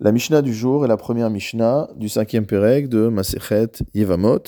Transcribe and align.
La 0.00 0.12
Mishnah 0.12 0.42
du 0.42 0.54
jour 0.54 0.84
est 0.84 0.88
la 0.88 0.96
première 0.96 1.28
Mishnah 1.28 1.88
du 1.96 2.08
cinquième 2.08 2.46
Pérec 2.46 2.88
de 2.88 3.08
Masechet 3.08 3.82
Yevamot. 3.94 4.44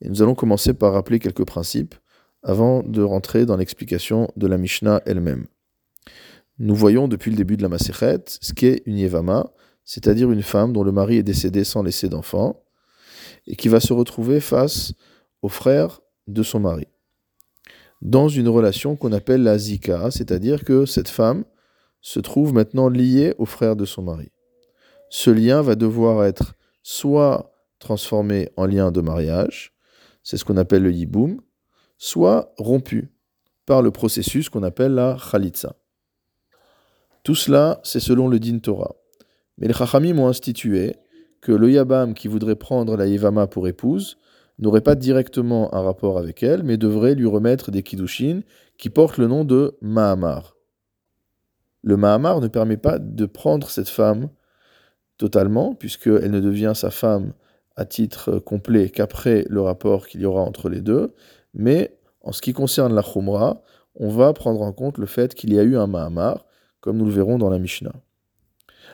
Et 0.00 0.08
nous 0.08 0.22
allons 0.22 0.34
commencer 0.34 0.72
par 0.72 0.94
rappeler 0.94 1.18
quelques 1.18 1.44
principes 1.44 1.94
avant 2.42 2.82
de 2.82 3.02
rentrer 3.02 3.44
dans 3.44 3.58
l'explication 3.58 4.30
de 4.36 4.46
la 4.46 4.56
Mishnah 4.56 5.02
elle-même. 5.04 5.46
Nous 6.58 6.74
voyons 6.74 7.06
depuis 7.06 7.30
le 7.30 7.36
début 7.36 7.58
de 7.58 7.62
la 7.62 7.68
Masechet 7.68 8.24
ce 8.40 8.54
qu'est 8.54 8.80
une 8.86 8.96
Yevama, 8.96 9.52
c'est-à-dire 9.84 10.32
une 10.32 10.42
femme 10.42 10.72
dont 10.72 10.84
le 10.84 10.92
mari 10.92 11.18
est 11.18 11.22
décédé 11.22 11.64
sans 11.64 11.82
laisser 11.82 12.08
d'enfant 12.08 12.64
et 13.46 13.56
qui 13.56 13.68
va 13.68 13.80
se 13.80 13.92
retrouver 13.92 14.40
face 14.40 14.94
au 15.42 15.50
frère 15.50 16.00
de 16.28 16.42
son 16.42 16.60
mari. 16.60 16.86
Dans 18.00 18.28
une 18.28 18.48
relation 18.48 18.96
qu'on 18.96 19.12
appelle 19.12 19.42
la 19.42 19.58
Zika, 19.58 20.10
c'est-à-dire 20.10 20.64
que 20.64 20.86
cette 20.86 21.10
femme 21.10 21.44
se 22.00 22.20
trouve 22.20 22.54
maintenant 22.54 22.88
liée 22.88 23.34
au 23.36 23.44
frère 23.44 23.76
de 23.76 23.84
son 23.84 24.00
mari 24.00 24.30
ce 25.10 25.30
lien 25.30 25.62
va 25.62 25.74
devoir 25.74 26.24
être 26.24 26.54
soit 26.82 27.52
transformé 27.78 28.50
en 28.56 28.66
lien 28.66 28.90
de 28.90 29.00
mariage, 29.00 29.72
c'est 30.22 30.36
ce 30.36 30.44
qu'on 30.44 30.56
appelle 30.56 30.82
le 30.82 30.92
yiboum, 30.92 31.40
soit 31.96 32.52
rompu 32.58 33.12
par 33.66 33.82
le 33.82 33.90
processus 33.90 34.48
qu'on 34.48 34.62
appelle 34.62 34.94
la 34.94 35.16
khalitsa. 35.30 35.76
Tout 37.22 37.34
cela, 37.34 37.80
c'est 37.82 38.00
selon 38.00 38.28
le 38.28 38.38
din 38.38 38.58
Torah. 38.58 38.94
Mais 39.58 39.68
les 39.68 39.74
chachamim 39.74 40.18
ont 40.18 40.28
institué 40.28 40.96
que 41.40 41.52
le 41.52 41.70
yabam 41.70 42.14
qui 42.14 42.28
voudrait 42.28 42.56
prendre 42.56 42.96
la 42.96 43.06
yevama 43.06 43.46
pour 43.46 43.68
épouse 43.68 44.18
n'aurait 44.58 44.80
pas 44.80 44.94
directement 44.94 45.72
un 45.74 45.82
rapport 45.82 46.18
avec 46.18 46.42
elle, 46.42 46.62
mais 46.62 46.76
devrait 46.76 47.14
lui 47.14 47.26
remettre 47.26 47.70
des 47.70 47.82
kiddushin 47.82 48.40
qui 48.76 48.90
portent 48.90 49.18
le 49.18 49.26
nom 49.26 49.44
de 49.44 49.76
Mahamar. 49.80 50.56
Le 51.82 51.96
Mahamar 51.96 52.40
ne 52.40 52.48
permet 52.48 52.76
pas 52.76 52.98
de 52.98 53.26
prendre 53.26 53.70
cette 53.70 53.88
femme 53.88 54.30
totalement, 55.18 55.74
puisqu'elle 55.74 56.30
ne 56.30 56.40
devient 56.40 56.72
sa 56.74 56.90
femme 56.90 57.32
à 57.76 57.84
titre 57.84 58.38
complet 58.38 58.88
qu'après 58.88 59.44
le 59.48 59.60
rapport 59.60 60.06
qu'il 60.06 60.20
y 60.20 60.24
aura 60.24 60.42
entre 60.42 60.68
les 60.68 60.80
deux. 60.80 61.14
Mais 61.54 61.98
en 62.22 62.32
ce 62.32 62.40
qui 62.40 62.52
concerne 62.52 62.94
la 62.94 63.02
Khumra, 63.02 63.62
on 63.94 64.08
va 64.08 64.32
prendre 64.32 64.62
en 64.62 64.72
compte 64.72 64.98
le 64.98 65.06
fait 65.06 65.34
qu'il 65.34 65.52
y 65.52 65.58
a 65.58 65.62
eu 65.62 65.76
un 65.76 65.86
Mahamar, 65.86 66.46
comme 66.80 66.96
nous 66.96 67.04
le 67.04 67.12
verrons 67.12 67.38
dans 67.38 67.50
la 67.50 67.58
Mishnah. 67.58 67.92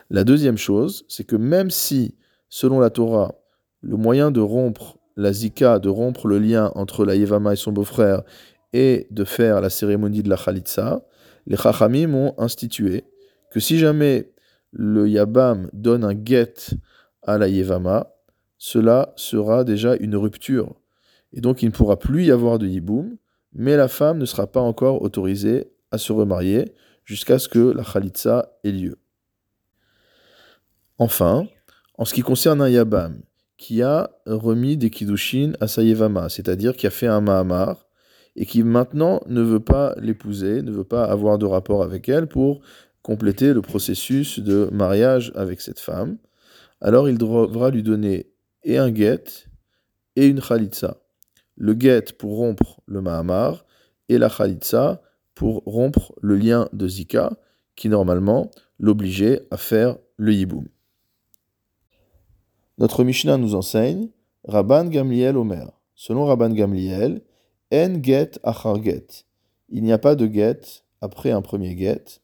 La 0.09 0.23
deuxième 0.23 0.57
chose, 0.57 1.05
c'est 1.07 1.23
que 1.23 1.35
même 1.35 1.71
si, 1.71 2.15
selon 2.49 2.79
la 2.79 2.89
Torah, 2.89 3.35
le 3.81 3.97
moyen 3.97 4.31
de 4.31 4.39
rompre 4.39 4.97
la 5.15 5.31
zika, 5.31 5.79
de 5.79 5.89
rompre 5.89 6.27
le 6.27 6.39
lien 6.39 6.71
entre 6.75 7.05
la 7.05 7.15
Yevama 7.15 7.53
et 7.53 7.55
son 7.55 7.71
beau-frère, 7.71 8.23
est 8.73 9.11
de 9.11 9.23
faire 9.23 9.61
la 9.61 9.69
cérémonie 9.69 10.21
de 10.21 10.29
la 10.29 10.37
Khalitsa, 10.37 11.05
les 11.47 11.57
Chachamim 11.57 12.13
ont 12.13 12.33
institué 12.37 13.05
que 13.51 13.59
si 13.59 13.77
jamais 13.77 14.31
le 14.75 15.07
Yabam 15.07 15.69
donne 15.73 16.03
un 16.03 16.15
get 16.23 16.53
à 17.23 17.37
la 17.37 17.47
Yevama, 17.47 18.11
cela 18.57 19.13
sera 19.15 19.63
déjà 19.63 19.95
une 19.95 20.15
rupture. 20.15 20.75
Et 21.31 21.41
donc 21.41 21.63
il 21.63 21.67
ne 21.67 21.71
pourra 21.71 21.97
plus 21.97 22.25
y 22.25 22.31
avoir 22.31 22.59
de 22.59 22.67
Yiboum, 22.67 23.17
mais 23.53 23.77
la 23.77 23.87
femme 23.87 24.17
ne 24.17 24.25
sera 24.25 24.47
pas 24.47 24.59
encore 24.59 25.01
autorisée 25.01 25.71
à 25.91 25.97
se 25.97 26.11
remarier 26.11 26.73
jusqu'à 27.05 27.39
ce 27.39 27.47
que 27.47 27.59
la 27.59 27.83
Khalitsa 27.83 28.51
ait 28.63 28.71
lieu. 28.71 28.97
Enfin, 30.97 31.47
en 31.97 32.05
ce 32.05 32.13
qui 32.13 32.21
concerne 32.21 32.61
un 32.61 32.69
Yabam 32.69 33.21
qui 33.57 33.81
a 33.81 34.11
remis 34.25 34.75
des 34.75 34.89
Kiddushin 34.89 35.53
à 35.61 35.67
sa 35.67 35.81
Yevama, 35.81 36.27
c'est-à-dire 36.27 36.75
qui 36.75 36.87
a 36.87 36.89
fait 36.89 37.07
un 37.07 37.21
Mahamar, 37.21 37.85
et 38.35 38.45
qui 38.45 38.63
maintenant 38.63 39.21
ne 39.27 39.41
veut 39.41 39.61
pas 39.61 39.95
l'épouser, 39.97 40.61
ne 40.61 40.71
veut 40.71 40.83
pas 40.83 41.05
avoir 41.05 41.37
de 41.37 41.45
rapport 41.45 41.83
avec 41.83 42.09
elle 42.09 42.27
pour 42.27 42.59
compléter 43.05 43.53
le 43.53 43.61
processus 43.61 44.39
de 44.39 44.67
mariage 44.71 45.31
avec 45.35 45.61
cette 45.61 45.79
femme, 45.79 46.17
alors 46.81 47.07
il 47.07 47.19
devra 47.19 47.69
lui 47.69 47.83
donner 47.83 48.31
et 48.63 48.79
un 48.79 48.89
guet 48.89 49.23
et 50.15 50.25
une 50.25 50.41
khalitsa. 50.41 50.97
Le 51.55 51.75
guet 51.75 52.05
pour 52.17 52.35
rompre 52.37 52.81
le 52.87 53.01
mahamar 53.01 53.63
et 54.09 54.17
la 54.17 54.27
khalitsa 54.27 55.03
pour 55.35 55.61
rompre 55.67 56.15
le 56.23 56.35
lien 56.35 56.67
de 56.73 56.87
zika 56.87 57.37
qui 57.75 57.89
normalement 57.89 58.49
l'obligeait 58.79 59.45
à 59.51 59.57
faire 59.57 59.97
le 60.17 60.33
yiboum. 60.33 60.67
Notre 62.79 63.03
Mishnah 63.03 63.37
nous 63.37 63.53
enseigne 63.53 64.09
Rabban 64.45 64.85
Gamliel 64.85 65.37
Omer. 65.37 65.79
Selon 65.93 66.25
Rabban 66.25 66.49
Gamliel, 66.49 67.21
en 67.71 68.01
get 68.01 68.39
achar 68.41 68.81
get. 68.81 69.25
Il 69.69 69.83
n'y 69.83 69.93
a 69.93 69.99
pas 69.99 70.15
de 70.15 70.25
get 70.25 70.61
après 71.01 71.29
un 71.29 71.43
premier 71.43 71.77
get. 71.77 72.19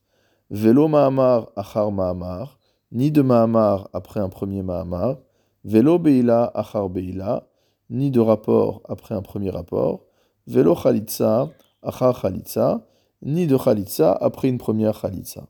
Velo 0.51 0.89
Mahamar 0.89 1.49
Achar 1.55 1.93
Mahamar, 1.93 2.59
ni 2.91 3.09
de 3.09 3.21
Mahamar 3.21 3.89
après 3.93 4.19
un 4.19 4.27
premier 4.27 4.63
Mahamar, 4.63 5.17
Velo 5.63 5.97
Beila 5.97 6.51
Achar 6.53 6.89
Beila, 6.89 7.47
ni 7.89 8.11
de 8.11 8.19
rapport 8.19 8.81
après 8.89 9.15
un 9.15 9.21
premier 9.21 9.49
rapport, 9.49 10.03
Velo 10.47 10.75
Khalitsa 10.75 11.49
Achar 11.81 12.21
Khalitsa, 12.21 12.85
ni 13.21 13.47
de 13.47 13.55
Khalitsa 13.55 14.11
après 14.11 14.49
une 14.49 14.57
première 14.57 14.99
Khalitsa. 14.99 15.47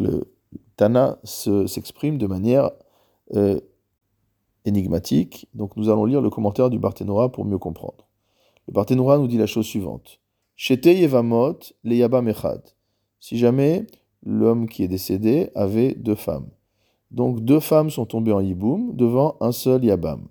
le 0.00 0.34
Tana 0.76 1.18
s'exprime 1.24 2.18
de 2.18 2.26
manière 2.26 2.70
euh, 3.34 3.58
énigmatique, 4.66 5.48
donc 5.54 5.76
nous 5.78 5.88
allons 5.88 6.04
lire 6.04 6.20
le 6.20 6.28
commentaire 6.28 6.68
du 6.68 6.78
Barthénora 6.78 7.32
pour 7.32 7.46
mieux 7.46 7.58
comprendre. 7.58 8.06
Le 8.66 8.74
Barthénora 8.74 9.16
nous 9.16 9.28
dit 9.28 9.38
la 9.38 9.46
chose 9.46 9.64
suivante. 9.64 10.20
Shete 10.56 10.86
Yevamot 10.86 11.58
le 11.84 11.94
si 13.20 13.38
jamais 13.38 13.86
l'homme 14.22 14.68
qui 14.68 14.82
est 14.82 14.88
décédé 14.88 15.50
avait 15.54 15.94
deux 15.94 16.14
femmes. 16.14 16.48
Donc 17.10 17.40
deux 17.40 17.60
femmes 17.60 17.90
sont 17.90 18.06
tombées 18.06 18.32
en 18.32 18.40
yiboum 18.40 18.94
devant 18.94 19.36
un 19.40 19.52
seul 19.52 19.84
yabam. 19.84 20.28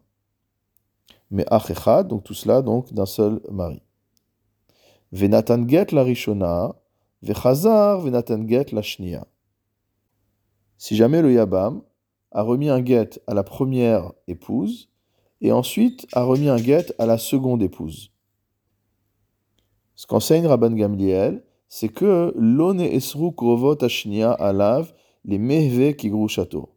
Mais 1.31 1.45
achechad, 1.51 2.07
donc 2.07 2.23
tout 2.23 2.33
cela 2.33 2.61
donc 2.61 2.93
d'un 2.93 3.05
seul 3.05 3.41
mari. 3.51 3.81
Venatan 5.11 5.67
get 5.67 5.87
la 5.91 6.03
rishona, 6.03 6.75
vechazar 7.21 8.01
venatan 8.01 8.47
get 8.47 8.71
la 8.71 8.81
shnia. 8.81 9.25
Si 10.77 10.95
jamais 10.95 11.21
le 11.21 11.33
yabam 11.33 11.81
a 12.31 12.41
remis 12.41 12.69
un 12.69 12.85
get 12.85 13.21
à 13.25 13.33
la 13.33 13.43
première 13.43 14.11
épouse 14.27 14.89
et 15.41 15.51
ensuite 15.51 16.07
a 16.13 16.23
remis 16.23 16.49
un 16.49 16.57
get 16.57 16.93
à 16.99 17.05
la 17.05 17.17
seconde 17.17 17.63
épouse. 17.63 18.11
Ce 19.95 20.05
qu'enseigne 20.05 20.45
Rabban 20.45 20.71
Gamliel, 20.71 21.43
c'est 21.69 21.89
que 21.89 22.33
l'one 22.37 22.81
esru 22.81 23.31
krovot 23.31 23.77
ashnia 23.81 24.31
alav 24.31 24.93
les 25.25 25.37
mehve 25.37 25.95
chateau. 26.27 26.69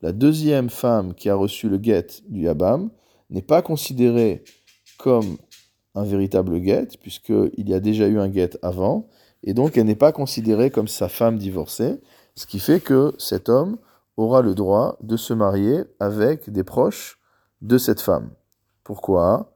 La 0.00 0.12
deuxième 0.12 0.70
femme 0.70 1.14
qui 1.14 1.28
a 1.28 1.34
reçu 1.34 1.68
le 1.68 1.78
guet 1.78 2.06
du 2.28 2.42
Yabam 2.42 2.90
n'est 3.30 3.42
pas 3.42 3.62
considérée 3.62 4.44
comme 4.98 5.36
un 5.94 6.04
véritable 6.04 6.60
guet, 6.60 6.88
puisqu'il 7.00 7.68
y 7.68 7.74
a 7.74 7.80
déjà 7.80 8.06
eu 8.06 8.18
un 8.18 8.28
guet 8.28 8.50
avant, 8.62 9.08
et 9.42 9.54
donc 9.54 9.76
elle 9.76 9.86
n'est 9.86 9.94
pas 9.94 10.12
considérée 10.12 10.70
comme 10.70 10.88
sa 10.88 11.08
femme 11.08 11.36
divorcée, 11.36 12.00
ce 12.34 12.46
qui 12.46 12.60
fait 12.60 12.80
que 12.80 13.12
cet 13.18 13.48
homme 13.48 13.78
aura 14.16 14.42
le 14.42 14.54
droit 14.54 14.96
de 15.00 15.16
se 15.16 15.34
marier 15.34 15.84
avec 16.00 16.50
des 16.50 16.64
proches 16.64 17.18
de 17.60 17.78
cette 17.78 18.00
femme. 18.00 18.30
Pourquoi? 18.84 19.52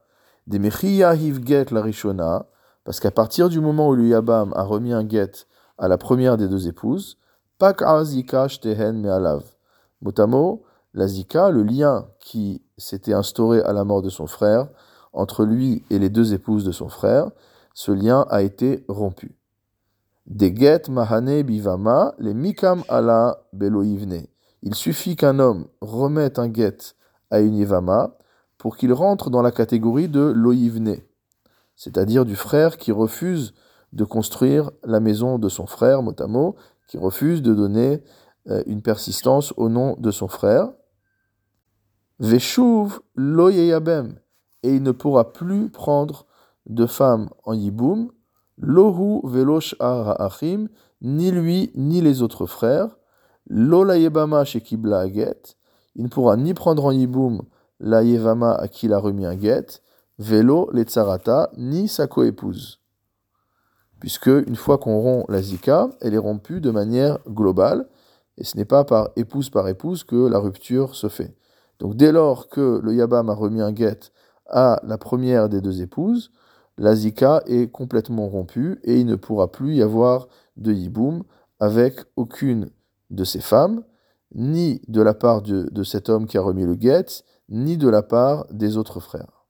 Des 0.47 0.59
mechiyahiv 0.59 1.45
get 1.45 1.65
la 1.71 1.81
rishona, 1.81 2.47
parce 2.83 2.99
qu'à 2.99 3.11
partir 3.11 3.49
du 3.49 3.59
moment 3.59 3.89
où 3.89 3.95
le 3.95 4.13
a 4.15 4.63
remis 4.63 4.93
un 4.93 5.03
guet 5.03 5.31
à 5.77 5.87
la 5.87 5.97
première 5.97 6.37
des 6.37 6.47
deux 6.47 6.67
épouses, 6.67 7.17
Pak 7.57 7.81
Azika 7.81 8.47
Shtehen 8.47 8.99
Me'alav. 8.99 9.43
Motamo, 10.01 10.63
la 10.93 11.07
Zika, 11.07 11.49
le 11.49 11.63
lien 11.63 12.07
qui 12.19 12.61
s'était 12.77 13.13
instauré 13.13 13.61
à 13.61 13.71
la 13.71 13.83
mort 13.85 14.01
de 14.01 14.09
son 14.09 14.27
frère, 14.27 14.67
entre 15.13 15.45
lui 15.45 15.83
et 15.89 15.99
les 15.99 16.09
deux 16.09 16.33
épouses 16.33 16.65
de 16.65 16.71
son 16.71 16.89
frère, 16.89 17.31
ce 17.73 17.91
lien 17.91 18.25
a 18.29 18.41
été 18.41 18.83
rompu. 18.87 19.37
Des 20.25 20.55
get 20.55 20.83
mahane 20.89 21.41
bivama, 21.43 22.15
les 22.19 22.33
mikam 22.33 22.83
ala 22.89 23.45
beloivne. 23.53 24.25
Il 24.61 24.75
suffit 24.75 25.15
qu'un 25.15 25.39
homme 25.39 25.67
remette 25.81 26.39
un 26.39 26.47
guet 26.47 26.77
à 27.31 27.39
une 27.39 27.55
yivama 27.55 28.17
pour 28.57 28.77
qu'il 28.77 28.93
rentre 28.93 29.29
dans 29.29 29.41
la 29.41 29.51
catégorie 29.51 30.07
de 30.07 30.21
loivne 30.21 30.97
c'est-à-dire 31.75 32.25
du 32.25 32.35
frère 32.35 32.77
qui 32.77 32.91
refuse 32.91 33.53
de 33.91 34.03
construire 34.03 34.71
la 34.83 34.99
maison 34.99 35.37
de 35.37 35.49
son 35.49 35.65
frère, 35.65 36.01
motamo, 36.01 36.55
qui 36.87 36.97
refuse 36.97 37.41
de 37.41 37.53
donner 37.53 38.03
euh, 38.49 38.63
une 38.65 38.81
persistance 38.81 39.53
au 39.57 39.69
nom 39.69 39.95
de 39.97 40.11
son 40.11 40.27
frère. 40.27 40.71
Veshuv 42.19 42.99
lo 43.15 43.49
yeyabem, 43.49 44.19
et 44.63 44.75
il 44.75 44.83
ne 44.83 44.91
pourra 44.91 45.33
plus 45.33 45.69
prendre 45.69 46.25
de 46.65 46.85
femme 46.85 47.29
en 47.43 47.53
yiboum, 47.53 48.11
lohu 48.57 49.21
velosh 49.23 49.75
achim, 49.79 50.67
ni 51.01 51.31
lui 51.31 51.71
ni 51.75 52.01
les 52.01 52.21
autres 52.21 52.45
frères, 52.45 52.97
lo 53.47 53.85
shekibla 54.45 55.05
il 55.95 56.03
ne 56.03 56.07
pourra 56.07 56.37
ni 56.37 56.53
prendre 56.53 56.85
en 56.85 56.91
yiboum 56.91 57.43
la 57.79 58.03
yevama 58.03 58.53
à 58.53 58.67
qui 58.67 58.85
il 58.85 58.93
a 58.93 58.97
remis 58.97 59.25
un 59.25 59.35
guet, 59.35 59.81
vélo 60.23 60.69
les 60.73 60.83
tsarata, 60.83 61.51
ni 61.57 61.87
sa 61.87 62.07
coépouse. 62.07 62.79
Puisque 63.99 64.27
une 64.27 64.55
fois 64.55 64.77
qu'on 64.77 64.99
rompt 64.99 65.25
la 65.29 65.41
zika, 65.41 65.89
elle 66.01 66.13
est 66.13 66.17
rompue 66.17 66.61
de 66.61 66.71
manière 66.71 67.19
globale, 67.27 67.87
et 68.37 68.43
ce 68.43 68.57
n'est 68.57 68.65
pas 68.65 68.83
par 68.83 69.09
épouse 69.15 69.49
par 69.49 69.67
épouse 69.67 70.03
que 70.03 70.27
la 70.27 70.39
rupture 70.39 70.95
se 70.95 71.07
fait. 71.07 71.35
Donc 71.79 71.95
dès 71.95 72.11
lors 72.11 72.47
que 72.47 72.79
le 72.81 72.93
Yabam 72.93 73.29
a 73.29 73.33
remis 73.33 73.61
un 73.61 73.71
guet 73.71 73.99
à 74.49 74.79
la 74.83 74.97
première 74.97 75.49
des 75.49 75.61
deux 75.61 75.81
épouses, 75.81 76.31
la 76.77 76.95
zika 76.95 77.43
est 77.45 77.71
complètement 77.71 78.27
rompue 78.27 78.79
et 78.83 78.99
il 78.99 79.05
ne 79.05 79.15
pourra 79.15 79.51
plus 79.51 79.75
y 79.75 79.81
avoir 79.81 80.27
de 80.57 80.71
yiboum 80.71 81.23
avec 81.59 81.99
aucune 82.15 82.69
de 83.11 83.23
ces 83.23 83.41
femmes, 83.41 83.83
ni 84.33 84.81
de 84.87 85.01
la 85.01 85.13
part 85.13 85.41
de, 85.43 85.83
cet 85.83 86.09
homme 86.09 86.25
qui 86.25 86.37
a 86.37 86.41
remis 86.41 86.65
le 86.65 86.75
guet, 86.75 87.05
ni 87.49 87.77
de 87.77 87.87
la 87.87 88.01
part 88.01 88.45
des 88.51 88.77
autres 88.77 88.99
frères. 88.99 89.42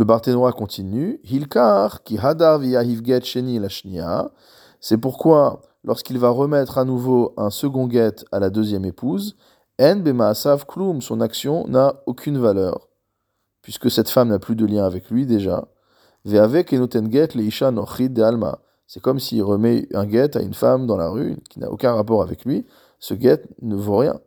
Le 0.00 0.06
Barthénois 0.06 0.54
continue, 0.54 1.20
Hilkar 1.24 2.02
ki 2.04 2.16
hadar 2.16 2.62
get 2.62 3.20
sheni 3.20 3.58
la 3.58 3.68
c'est 4.80 4.96
pourquoi 4.96 5.60
lorsqu'il 5.84 6.16
va 6.18 6.30
remettre 6.30 6.78
à 6.78 6.86
nouveau 6.86 7.34
un 7.36 7.50
second 7.50 7.86
guet 7.86 8.14
à 8.32 8.38
la 8.38 8.48
deuxième 8.48 8.86
épouse, 8.86 9.36
en 9.78 9.96
bemaasav 9.96 10.64
klum, 10.64 11.02
son 11.02 11.20
action 11.20 11.68
n'a 11.68 12.02
aucune 12.06 12.38
valeur, 12.38 12.88
puisque 13.60 13.90
cette 13.90 14.08
femme 14.08 14.28
n'a 14.30 14.38
plus 14.38 14.56
de 14.56 14.64
lien 14.64 14.86
avec 14.86 15.10
lui 15.10 15.26
déjà. 15.26 15.68
Ve'avek 16.24 16.72
enoten 16.72 17.12
get 17.12 17.34
leisha 17.34 17.70
nochid 17.70 18.14
de 18.14 18.22
alma. 18.22 18.60
C'est 18.86 19.02
comme 19.02 19.20
s'il 19.20 19.42
remet 19.42 19.86
un 19.92 20.06
guet 20.06 20.34
à 20.34 20.40
une 20.40 20.54
femme 20.54 20.86
dans 20.86 20.96
la 20.96 21.10
rue 21.10 21.36
qui 21.50 21.60
n'a 21.60 21.70
aucun 21.70 21.92
rapport 21.92 22.22
avec 22.22 22.46
lui. 22.46 22.64
Ce 23.00 23.12
guet 23.12 23.42
ne 23.60 23.76
vaut 23.76 23.98
rien. 23.98 24.18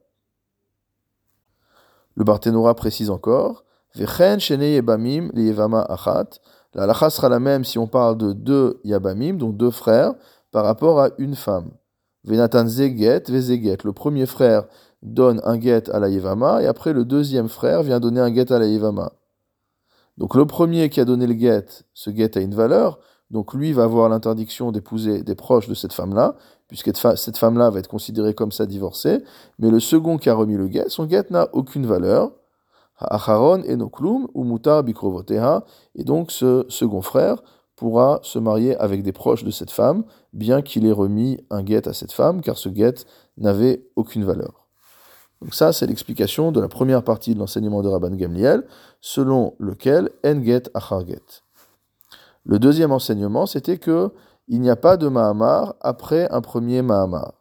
Le 2.13 2.23
Barthénora 2.23 2.75
précise 2.75 3.09
encore 3.09 3.63
Vechen 3.95 4.39
yebamim 4.39 5.31
yevama 5.35 5.81
achat. 5.81 6.39
La 6.73 6.87
lacha 6.87 7.09
sera 7.09 7.29
la 7.29 7.39
même 7.39 7.63
si 7.63 7.77
on 7.77 7.87
parle 7.87 8.17
de 8.17 8.33
deux 8.33 8.79
yabamim, 8.83 9.35
donc 9.35 9.57
deux 9.57 9.69
frères, 9.69 10.13
par 10.51 10.65
rapport 10.65 10.99
à 10.99 11.09
une 11.17 11.35
femme. 11.35 11.71
Venatan 12.23 12.67
zeget 12.67 13.29
vezeget. 13.29 13.83
Le 13.83 13.93
premier 13.93 14.25
frère 14.25 14.65
donne 15.01 15.41
un 15.43 15.57
guet 15.57 15.89
à 15.89 15.99
la 15.99 16.09
yevama 16.09 16.63
et 16.63 16.67
après 16.67 16.93
le 16.93 17.05
deuxième 17.05 17.49
frère 17.49 17.83
vient 17.83 17.99
donner 17.99 18.21
un 18.21 18.31
guet 18.31 18.51
à 18.51 18.59
la 18.59 18.65
yevama. 18.65 19.11
Donc 20.17 20.35
le 20.35 20.45
premier 20.45 20.89
qui 20.89 21.01
a 21.01 21.05
donné 21.05 21.27
le 21.27 21.33
guet, 21.33 21.65
ce 21.93 22.09
guet 22.09 22.37
a 22.37 22.41
une 22.41 22.53
valeur, 22.53 22.99
donc 23.31 23.53
lui 23.53 23.73
va 23.73 23.83
avoir 23.83 24.09
l'interdiction 24.09 24.71
d'épouser 24.71 25.23
des 25.23 25.35
proches 25.35 25.67
de 25.67 25.73
cette 25.73 25.93
femme-là, 25.93 26.35
puisque 26.67 26.95
cette 26.95 27.37
femme-là 27.37 27.69
va 27.71 27.79
être 27.79 27.87
considérée 27.87 28.33
comme 28.33 28.51
ça 28.51 28.65
divorcée, 28.65 29.23
mais 29.59 29.71
le 29.71 29.79
second 29.79 30.17
qui 30.17 30.29
a 30.29 30.35
remis 30.35 30.55
le 30.55 30.67
guet, 30.67 30.85
son 30.87 31.05
guet 31.05 31.25
n'a 31.31 31.49
aucune 31.53 31.85
valeur. 31.85 32.31
Ou 33.01 34.59
Bikrovoteha, 34.83 35.65
et 35.95 36.03
donc 36.03 36.31
ce 36.31 36.65
second 36.69 37.01
frère 37.01 37.43
pourra 37.75 38.19
se 38.23 38.39
marier 38.39 38.75
avec 38.77 39.03
des 39.03 39.11
proches 39.11 39.43
de 39.43 39.51
cette 39.51 39.71
femme, 39.71 40.03
bien 40.31 40.61
qu'il 40.61 40.85
ait 40.85 40.91
remis 40.91 41.39
un 41.49 41.63
guet 41.63 41.87
à 41.87 41.93
cette 41.93 42.11
femme, 42.11 42.41
car 42.41 42.57
ce 42.57 42.69
guet 42.69 42.93
n'avait 43.37 43.85
aucune 43.95 44.23
valeur. 44.23 44.67
Donc 45.41 45.53
ça, 45.53 45.73
c'est 45.73 45.87
l'explication 45.87 46.51
de 46.53 46.61
la 46.61 46.69
première 46.69 47.03
partie 47.03 47.33
de 47.33 47.39
l'enseignement 47.39 47.81
de 47.81 47.89
Rabban 47.89 48.15
Gamliel, 48.15 48.65
selon 49.01 49.55
lequel 49.59 50.09
Enget 50.23 50.69
Acharget. 50.73 51.21
Le 52.45 52.59
deuxième 52.59 52.91
enseignement, 52.91 53.45
c'était 53.45 53.77
que 53.77 54.11
il 54.47 54.61
n'y 54.61 54.69
a 54.69 54.75
pas 54.75 54.97
de 54.97 55.07
Mahamar 55.07 55.75
après 55.81 56.29
un 56.31 56.41
premier 56.41 56.81
Mahamar. 56.81 57.33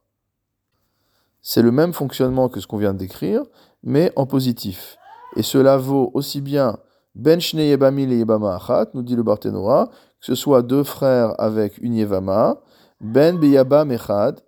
C'est 1.41 1.63
le 1.63 1.73
même 1.73 1.93
fonctionnement 1.93 2.49
que 2.49 2.61
ce 2.61 2.67
qu'on 2.67 2.79
vient 2.79 2.93
de 2.93 2.99
décrire, 2.99 3.43
mais 3.83 4.13
en 4.17 4.27
positif. 4.27 4.97
Et 5.37 5.43
cela 5.43 5.77
vaut 5.77 6.11
aussi 6.15 6.41
bien 6.41 6.79
Ben 7.15 7.41
Shne 7.41 7.61
Yebami 7.61 8.07
le 8.07 8.17
Yebama 8.17 8.57
Achat, 8.57 8.87
nous 8.95 9.03
dit 9.03 9.17
le 9.17 9.23
Barthénora, 9.23 9.87
que 9.87 10.27
ce 10.27 10.35
soit 10.35 10.63
deux 10.63 10.85
frères 10.85 11.35
avec 11.41 11.79
une 11.79 11.95
Yevama, 11.95 12.61
Ben 13.01 13.39
Beyabam 13.39 13.91
Echad, 13.91 14.41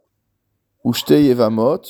ou 0.84 0.92
Yevamot, 1.08 1.80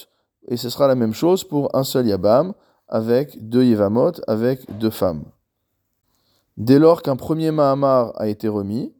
et 0.48 0.56
ce 0.56 0.70
sera 0.70 0.86
la 0.86 0.94
même 0.94 1.14
chose 1.14 1.44
pour 1.44 1.74
un 1.74 1.82
seul 1.82 2.06
Yabam, 2.06 2.54
avec 2.88 3.48
deux 3.48 3.64
Yevamot, 3.64 4.12
avec 4.26 4.78
deux 4.78 4.90
femmes. 4.90 5.24
Dès 6.56 6.78
lors 6.78 7.02
qu'un 7.02 7.16
premier 7.16 7.50
Mahamar 7.50 8.12
a 8.16 8.28
été 8.28 8.46
remis, 8.46 8.94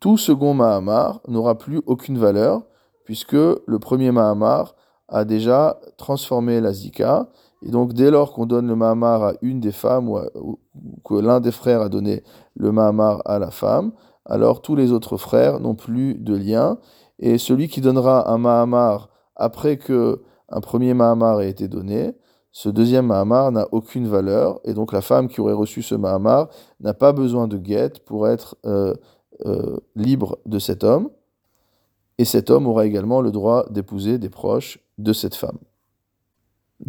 tout 0.00 0.16
second 0.16 0.54
Mahamar 0.54 1.20
n'aura 1.28 1.56
plus 1.56 1.80
aucune 1.86 2.18
valeur, 2.18 2.66
puisque 3.04 3.32
le 3.32 3.78
premier 3.78 4.10
Mahamar 4.10 4.74
a 5.08 5.24
déjà 5.24 5.80
transformé 5.96 6.60
la 6.60 6.72
Zika, 6.72 7.28
et 7.62 7.70
donc 7.70 7.92
dès 7.92 8.10
lors 8.10 8.32
qu'on 8.32 8.46
donne 8.46 8.66
le 8.66 8.76
Mahamar 8.76 9.22
à 9.22 9.32
une 9.42 9.60
des 9.60 9.72
femmes, 9.72 10.08
ou, 10.08 10.58
que 11.04 11.14
l'un 11.14 11.40
des 11.40 11.52
frères 11.52 11.82
a 11.82 11.88
donné 11.88 12.22
le 12.56 12.72
Mahamar 12.72 13.22
à 13.24 13.38
la 13.38 13.50
femme, 13.50 13.92
alors 14.24 14.62
tous 14.62 14.76
les 14.76 14.92
autres 14.92 15.16
frères 15.16 15.60
n'ont 15.60 15.74
plus 15.74 16.14
de 16.14 16.34
lien, 16.34 16.78
et 17.18 17.38
celui 17.38 17.68
qui 17.68 17.80
donnera 17.80 18.30
un 18.32 18.38
Mahamar 18.38 19.10
après 19.36 19.76
que 19.76 20.22
un 20.48 20.60
premier 20.60 20.94
Mahamar 20.94 21.38
a 21.38 21.44
été 21.44 21.68
donné, 21.68 22.16
ce 22.52 22.68
deuxième 22.68 23.06
Mahamar 23.06 23.52
n'a 23.52 23.68
aucune 23.72 24.08
valeur, 24.08 24.60
et 24.64 24.74
donc 24.74 24.92
la 24.92 25.00
femme 25.00 25.28
qui 25.28 25.40
aurait 25.40 25.52
reçu 25.52 25.82
ce 25.82 25.94
Mahamar 25.94 26.48
n'a 26.80 26.94
pas 26.94 27.12
besoin 27.12 27.46
de 27.46 27.56
guette 27.56 28.04
pour 28.04 28.26
être 28.26 28.56
euh, 28.66 28.94
euh, 29.46 29.78
libre 29.94 30.38
de 30.46 30.58
cet 30.58 30.82
homme, 30.82 31.10
et 32.18 32.24
cet 32.24 32.50
homme 32.50 32.66
aura 32.66 32.86
également 32.86 33.20
le 33.20 33.30
droit 33.30 33.66
d'épouser 33.70 34.18
des 34.18 34.28
proches 34.28 34.78
de 34.98 35.12
cette 35.12 35.34
femme. 35.34 35.58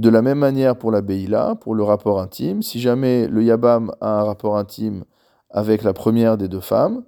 De 0.02 0.10
la 0.10 0.24
même 0.24 0.40
manière 0.40 0.80
pour 0.80 0.90
la 0.90 1.02
Beïla, 1.02 1.54
pour 1.62 1.76
le 1.76 1.84
rapport 1.84 2.20
intime, 2.20 2.64
si 2.64 2.80
jamais 2.80 3.28
le 3.28 3.44
Yabam 3.44 3.92
a 4.02 4.22
un 4.22 4.24
rapport 4.24 4.58
intime 4.58 5.04
avec 5.52 5.84
la 5.84 5.94
première 5.94 6.38
des 6.38 6.48
deux 6.48 6.60
femmes, 6.60 7.04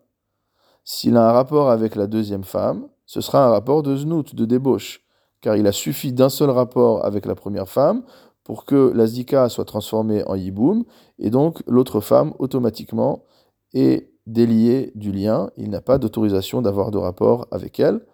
s'il 0.83 1.17
a 1.17 1.27
un 1.27 1.31
rapport 1.31 1.71
avec 1.71 1.95
la 1.95 2.05
deuxième 2.05 2.43
femme, 2.43 2.87
ce 3.07 3.19
sera 3.19 3.47
un 3.47 3.49
rapport 3.49 3.81
de 3.81 3.95
znout, 3.95 4.35
de 4.35 4.45
débauche 4.45 5.01
car 5.41 5.55
il 5.55 5.65
a 5.65 5.71
suffi 5.71 6.13
d'un 6.13 6.29
seul 6.29 6.51
rapport 6.51 7.03
avec 7.03 7.25
la 7.25 7.33
première 7.33 7.67
femme 7.67 8.03
pour 8.43 8.63
que 8.63 8.91
la 8.93 9.07
zika 9.07 9.49
soit 9.49 9.65
transformée 9.65 10.23
en 10.27 10.35
yiboum, 10.35 10.83
et 11.17 11.31
donc 11.31 11.63
l'autre 11.65 11.99
femme 11.99 12.35
automatiquement 12.37 13.23
est 13.73 14.11
déliée 14.27 14.91
du 14.93 15.11
lien, 15.11 15.49
il 15.57 15.71
n'a 15.71 15.81
pas 15.81 15.97
d'autorisation 15.97 16.61
d'avoir 16.61 16.91
de 16.91 16.99
rapport 16.99 17.47
avec 17.49 17.79
elle. 17.79 18.05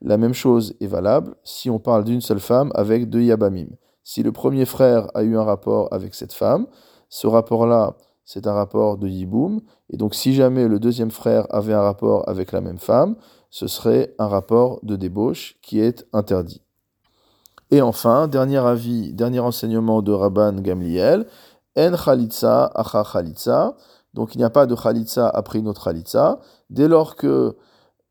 La 0.00 0.16
même 0.16 0.32
chose 0.32 0.74
est 0.80 0.86
valable 0.86 1.34
si 1.44 1.68
on 1.68 1.78
parle 1.78 2.04
d'une 2.04 2.22
seule 2.22 2.40
femme 2.40 2.72
avec 2.74 3.10
deux 3.10 3.20
yabamim. 3.20 3.66
Si 4.04 4.22
le 4.22 4.32
premier 4.32 4.64
frère 4.64 5.08
a 5.14 5.22
eu 5.22 5.36
un 5.36 5.44
rapport 5.44 5.88
avec 5.92 6.14
cette 6.14 6.32
femme, 6.32 6.66
ce 7.08 7.26
rapport-là, 7.26 7.96
c'est 8.24 8.46
un 8.46 8.52
rapport 8.52 8.98
de 8.98 9.08
yiboum, 9.08 9.60
et 9.90 9.96
donc 9.96 10.14
si 10.14 10.34
jamais 10.34 10.68
le 10.68 10.78
deuxième 10.78 11.10
frère 11.10 11.46
avait 11.50 11.74
un 11.74 11.82
rapport 11.82 12.28
avec 12.28 12.52
la 12.52 12.60
même 12.60 12.78
femme, 12.78 13.16
ce 13.50 13.66
serait 13.66 14.14
un 14.18 14.28
rapport 14.28 14.80
de 14.82 14.96
débauche 14.96 15.56
qui 15.60 15.80
est 15.80 16.06
interdit. 16.12 16.62
Et 17.70 17.80
enfin, 17.80 18.28
dernier 18.28 18.58
avis, 18.58 19.12
dernier 19.12 19.40
enseignement 19.40 20.02
de 20.02 20.12
Rabban 20.12 20.54
Gamliel, 20.60 21.26
en 21.76 21.96
chalitza 21.96 22.66
acha 22.74 23.02
chalitza. 23.02 23.76
Donc 24.14 24.34
il 24.34 24.38
n'y 24.38 24.44
a 24.44 24.50
pas 24.50 24.66
de 24.66 24.76
chalitza 24.76 25.28
après 25.28 25.58
une 25.58 25.68
autre 25.68 25.84
chalitza. 25.84 26.40
Dès 26.68 26.86
lors 26.86 27.16
que 27.16 27.56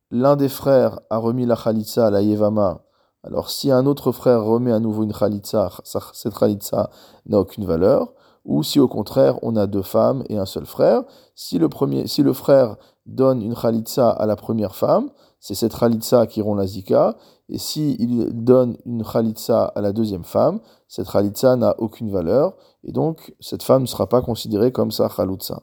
l'un 0.10 0.36
des 0.36 0.50
frères 0.50 1.00
a 1.10 1.18
remis 1.18 1.46
la 1.46 1.56
chalitza 1.56 2.08
à 2.08 2.10
la 2.10 2.22
yevama, 2.22 2.82
alors 3.24 3.50
si 3.50 3.72
un 3.72 3.86
autre 3.86 4.12
frère 4.12 4.44
remet 4.44 4.72
à 4.72 4.80
nouveau 4.80 5.04
une 5.04 5.13
chalitza, 5.13 5.70
cette 5.84 6.38
chalitza 6.38 6.90
n'a 7.25 7.40
aucune 7.40 7.66
valeur. 7.66 8.13
Ou 8.44 8.63
si 8.63 8.80
au 8.80 8.88
contraire 8.88 9.38
on 9.44 9.56
a 9.56 9.68
deux 9.68 9.84
femmes 9.84 10.24
et 10.28 10.38
un 10.38 10.48
seul 10.48 10.66
frère, 10.66 11.04
si 11.36 11.60
le, 11.60 11.70
si 12.08 12.24
frère 12.34 12.75
donne 13.06 13.44
une 13.44 13.56
chalitza 13.56 14.10
à 14.10 14.25
la 14.25 14.36
première 14.36 14.75
femme, 14.75 15.12
c'est 15.40 15.54
cette 15.54 15.78
khalitsa 15.78 16.25
qui 16.25 16.42
rend 16.42 16.56
la 16.56 16.66
zika, 16.66 17.18
et 17.50 17.60
s'il 17.60 18.01
il 18.01 18.44
donne 18.44 18.78
une 18.86 19.04
khalitsa 19.04 19.66
à 19.66 19.82
la 19.82 19.92
deuxième 19.92 20.24
femme, 20.24 20.60
cette 20.88 21.08
khalitsa 21.08 21.56
n'a 21.56 21.75
aucune 21.78 22.12
valeur, 22.12 22.56
et 22.84 22.92
donc 22.92 23.36
cette 23.40 23.62
femme 23.62 23.84
ne 23.84 23.88
sera 23.88 24.08
pas 24.08 24.24
considérée 24.24 24.72
comme 24.72 24.92
sa 24.92 25.08
khalitsa. 25.08 25.62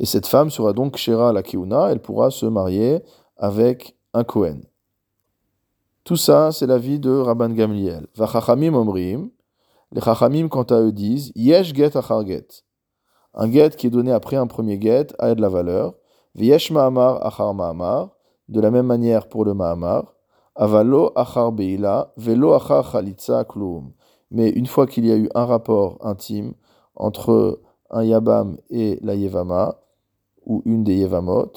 Et 0.00 0.06
cette 0.06 0.26
femme 0.26 0.50
sera 0.50 0.72
donc 0.72 0.96
shera 0.96 1.32
la 1.32 1.44
kiuna, 1.44 1.90
elle 1.90 2.00
pourra 2.00 2.30
se 2.30 2.46
marier 2.46 3.04
avec 3.36 3.96
un 4.14 4.24
Kohen. 4.24 4.64
Tout 6.10 6.16
ça, 6.16 6.50
c'est 6.50 6.66
la 6.66 6.76
vie 6.76 6.98
de 6.98 7.08
Rabban 7.08 7.50
Gamliel. 7.50 8.08
Vachachamim 8.16 8.74
omrim, 8.74 9.30
les 9.92 10.00
chachamim 10.00 10.48
quant 10.48 10.64
à 10.64 10.80
eux 10.80 10.90
disent, 10.90 11.30
yesh 11.36 11.72
get 11.72 11.96
achar 11.96 12.26
get. 12.26 12.64
Un 13.32 13.48
get 13.48 13.76
qui 13.76 13.86
est 13.86 13.90
donné 13.90 14.10
après 14.10 14.34
un 14.34 14.48
premier 14.48 14.80
get 14.80 15.06
a 15.20 15.36
de 15.36 15.40
la 15.40 15.48
valeur. 15.48 15.94
Vyesh 16.34 16.72
ma'amar 16.72 17.24
achar 17.24 17.54
ma'amar 17.54 18.10
de 18.48 18.60
la 18.60 18.72
même 18.72 18.86
manière 18.86 19.28
pour 19.28 19.44
le 19.44 19.54
Mahamar, 19.54 20.16
Avalo 20.56 21.12
achar 21.14 21.52
beila, 21.52 22.12
velo 22.16 22.54
achar 22.54 22.90
chalitza 22.90 23.44
kloum. 23.44 23.92
Mais 24.32 24.48
une 24.50 24.66
fois 24.66 24.88
qu'il 24.88 25.06
y 25.06 25.12
a 25.12 25.16
eu 25.16 25.28
un 25.36 25.44
rapport 25.44 25.96
intime 26.00 26.54
entre 26.96 27.60
un 27.88 28.02
Yabam 28.02 28.56
et 28.68 28.98
la 29.02 29.14
Yevama, 29.14 29.78
ou 30.44 30.60
une 30.64 30.82
des 30.82 30.96
Yevamot, 30.96 31.52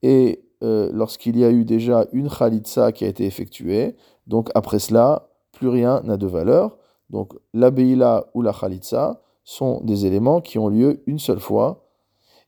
et 0.00 0.47
euh, 0.62 0.90
lorsqu'il 0.92 1.38
y 1.38 1.44
a 1.44 1.50
eu 1.50 1.64
déjà 1.64 2.06
une 2.12 2.28
Khalitsa 2.28 2.92
qui 2.92 3.04
a 3.04 3.08
été 3.08 3.24
effectuée, 3.26 3.96
donc 4.26 4.50
après 4.54 4.78
cela, 4.78 5.28
plus 5.52 5.68
rien 5.68 6.00
n'a 6.02 6.16
de 6.16 6.26
valeur. 6.26 6.76
Donc 7.10 7.34
la 7.54 7.70
Beila 7.70 8.26
ou 8.34 8.42
la 8.42 8.52
Khalitsa 8.52 9.22
sont 9.44 9.80
des 9.82 10.06
éléments 10.06 10.40
qui 10.40 10.58
ont 10.58 10.68
lieu 10.68 11.02
une 11.06 11.18
seule 11.18 11.40
fois 11.40 11.84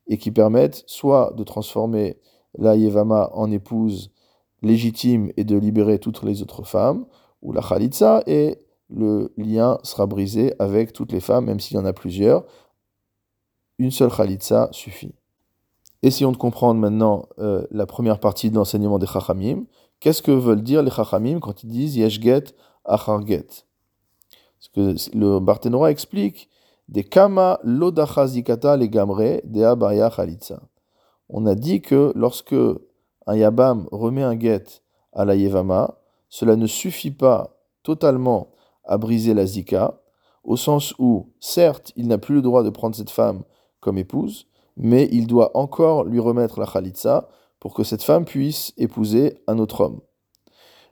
et 0.07 0.19
qui 0.19 0.31
permettent 0.31 0.83
soit 0.87 1.33
de 1.37 1.45
transformer 1.45 2.19
la 2.59 2.77
Yevama 2.77 3.31
en 3.33 3.51
épouse 3.51 4.11
légitime 4.63 5.33
est 5.37 5.45
de 5.45 5.57
libérer 5.57 5.99
toutes 5.99 6.23
les 6.23 6.43
autres 6.43 6.65
femmes, 6.65 7.07
ou 7.43 7.53
la 7.53 7.63
khalitsa, 7.63 8.23
et 8.27 8.59
le 8.89 9.33
lien 9.37 9.79
sera 9.83 10.07
brisé 10.07 10.55
avec 10.59 10.93
toutes 10.93 11.13
les 11.13 11.21
femmes, 11.21 11.47
même 11.47 11.61
s'il 11.61 11.77
y 11.77 11.81
en 11.81 11.85
a 11.85 11.93
plusieurs. 11.93 12.45
Une 13.79 13.91
seule 13.91 14.11
khalitsa 14.11 14.69
suffit. 14.73 15.15
Essayons 16.03 16.33
de 16.33 16.39
comprendre 16.39 16.81
maintenant 16.81 17.27
euh, 17.39 17.67
la 17.71 17.87
première 17.87 18.21
partie 18.21 18.51
de 18.51 18.57
l'enseignement 18.57 18.99
des 18.99 19.07
Chachamim. 19.07 19.65
Qu'est-ce 20.01 20.23
que 20.23 20.31
veulent 20.31 20.63
dire 20.63 20.83
les 20.83 20.91
Chachamim 20.91 21.41
quand 21.41 21.63
ils 21.63 21.69
disent 21.69 21.97
Yeshget 21.97 22.45
Acharget 22.87 23.47
Parce 23.47 24.69
que 24.75 25.17
le 25.17 25.41
Barthénora 25.41 25.91
explique 25.91 26.49
des 26.89 27.05
Kama 27.05 27.61
Lodachazikata 27.65 28.79
les 28.79 28.89
Gamre 28.89 29.43
de 29.45 29.63
Abaya 29.63 30.11
Khalitsa. 30.11 30.63
On 31.29 31.45
a 31.47 31.55
dit 31.55 31.83
que 31.83 32.13
lorsque 32.17 32.57
un 33.27 33.37
Yabam 33.37 33.87
remet 33.93 34.23
un 34.23 34.39
get 34.39 34.65
à 35.13 35.25
la 35.25 35.35
Yevama, 35.37 35.99
cela 36.29 36.57
ne 36.57 36.67
suffit 36.67 37.11
pas 37.11 37.59
totalement 37.83 38.53
à 38.85 38.99
briser 38.99 39.35
la 39.35 39.47
Zika, 39.47 40.01
au 40.45 40.57
sens 40.57 40.95
où, 40.99 41.33
certes, 41.39 41.93
il 41.97 42.09
n'a 42.09 42.19
plus 42.19 42.37
le 42.37 42.43
droit 42.43 42.63
de 42.63 42.71
prendre 42.71 42.97
cette 42.97 43.11
femme 43.11 43.43
comme 43.81 43.99
épouse, 43.99 44.47
mais 44.77 45.09
il 45.13 45.27
doit 45.27 45.57
encore 45.57 46.05
lui 46.05 46.21
remettre 46.21 46.61
la 46.61 46.67
Khalitsa 46.67 47.29
pour 47.59 47.75
que 47.75 47.85
cette 47.85 48.03
femme 48.03 48.25
puisse 48.25 48.73
épouser 48.79 49.39
un 49.47 49.59
autre 49.59 49.83
homme. 49.83 50.01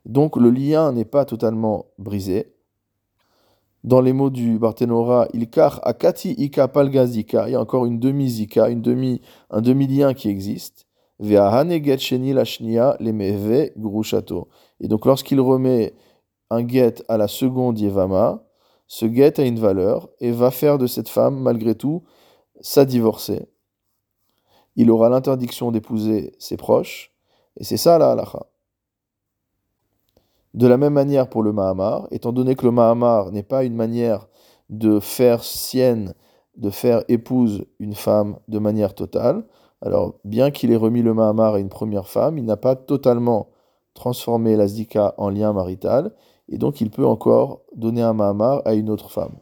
Donc 0.04 0.36
le 0.36 0.50
lien 0.50 0.92
n'est 0.92 1.04
pas 1.04 1.24
totalement 1.24 1.86
brisé. 1.98 2.54
Dans 3.84 4.00
les 4.00 4.12
mots 4.12 4.30
du 4.30 4.58
Barthénora, 4.58 5.28
il 5.32 5.48
car 5.48 5.80
akati 5.84 6.32
ika 6.32 6.68
palgazika, 6.68 7.48
il 7.48 7.52
y 7.52 7.54
a 7.54 7.60
encore 7.60 7.86
une 7.86 7.98
demi-zika, 7.98 8.66
un 8.66 9.60
demi-lien 9.60 10.14
qui 10.14 10.28
existe. 10.28 10.86
Et 11.20 11.36
donc 14.88 15.06
lorsqu'il 15.06 15.40
remet 15.40 15.94
un 16.50 16.66
get 16.68 16.94
à 17.08 17.16
la 17.16 17.28
seconde 17.28 17.78
Yevama, 17.78 18.44
ce 18.86 19.06
get 19.06 19.40
a 19.40 19.44
une 19.44 19.58
valeur 19.58 20.08
et 20.20 20.30
va 20.30 20.50
faire 20.50 20.78
de 20.78 20.86
cette 20.86 21.08
femme, 21.08 21.40
malgré 21.40 21.74
tout, 21.74 22.04
sa 22.60 22.84
divorcée 22.84 23.48
il 24.78 24.92
aura 24.92 25.08
l'interdiction 25.08 25.72
d'épouser 25.72 26.32
ses 26.38 26.56
proches, 26.56 27.12
et 27.56 27.64
c'est 27.64 27.76
ça 27.76 27.98
la 27.98 28.12
halacha. 28.12 28.46
De 30.54 30.68
la 30.68 30.76
même 30.76 30.92
manière 30.92 31.28
pour 31.28 31.42
le 31.42 31.52
Mahamar, 31.52 32.06
étant 32.12 32.32
donné 32.32 32.54
que 32.54 32.64
le 32.64 32.70
Mahamar 32.70 33.32
n'est 33.32 33.42
pas 33.42 33.64
une 33.64 33.74
manière 33.74 34.28
de 34.70 35.00
faire 35.00 35.42
sienne, 35.42 36.14
de 36.56 36.70
faire 36.70 37.02
épouse 37.08 37.64
une 37.80 37.94
femme 37.94 38.38
de 38.46 38.60
manière 38.60 38.94
totale, 38.94 39.44
alors 39.82 40.14
bien 40.24 40.52
qu'il 40.52 40.70
ait 40.70 40.76
remis 40.76 41.02
le 41.02 41.12
Mahamar 41.12 41.54
à 41.54 41.58
une 41.58 41.70
première 41.70 42.06
femme, 42.06 42.38
il 42.38 42.44
n'a 42.44 42.56
pas 42.56 42.76
totalement 42.76 43.48
transformé 43.94 44.54
la 44.54 44.68
Zika 44.68 45.14
en 45.18 45.28
lien 45.28 45.52
marital, 45.52 46.14
et 46.48 46.56
donc 46.56 46.80
il 46.80 46.90
peut 46.90 47.06
encore 47.06 47.62
donner 47.74 48.02
un 48.02 48.12
Mahamar 48.12 48.62
à 48.64 48.74
une 48.74 48.90
autre 48.90 49.10
femme. 49.10 49.34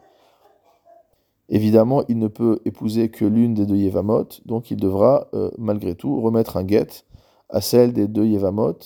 Évidemment, 1.49 2.03
il 2.09 2.19
ne 2.19 2.29
peut 2.29 2.61
épouser 2.65 3.09
que 3.09 3.25
l'une 3.25 3.55
des 3.55 3.67
deux 3.67 3.77
Yevamot, 3.77 4.29
donc 4.47 4.71
il 4.71 4.77
devra, 4.77 5.29
euh, 5.35 5.51
malgré 5.59 5.95
tout, 5.95 6.21
remettre 6.21 6.57
un 6.57 6.65
guet 6.65 6.89
à 7.49 7.61
celle 7.61 7.93
des 7.93 8.09
deux 8.09 8.27
Yevamot 8.27 8.79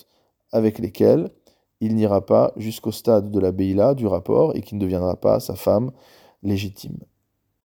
avec 0.52 0.78
lesquelles 0.78 1.30
il 1.80 1.94
n'ira 1.94 2.24
pas 2.26 2.52
jusqu'au 2.56 2.92
stade 2.92 3.30
de 3.30 3.40
la 3.40 3.52
Beila, 3.52 3.94
du 3.94 4.06
rapport, 4.06 4.54
et 4.54 4.60
qui 4.60 4.74
ne 4.74 4.80
deviendra 4.80 5.16
pas 5.16 5.40
sa 5.40 5.54
femme 5.54 5.90
légitime. 6.42 6.98